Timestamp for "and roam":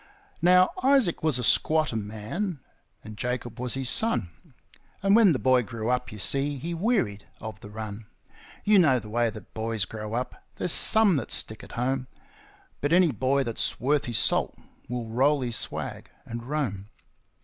16.25-16.87